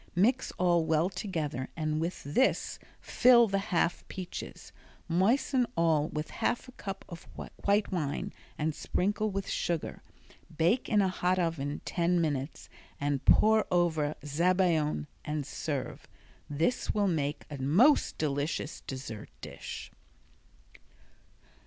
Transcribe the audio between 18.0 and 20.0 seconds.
delicious dessert dish.